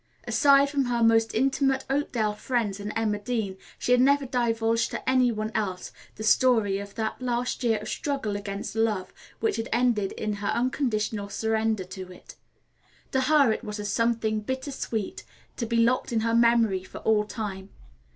[0.27, 5.07] Aside from her most intimate Oakdale friends and Emma Dean she had never divulged to
[5.07, 9.69] any one else the story of that last year of struggle against love which had
[9.71, 12.33] ended in her unconditional surrender to it.
[13.11, 15.23] To her it was as something bitter sweet,
[15.57, 17.69] to be locked in her memory for all time.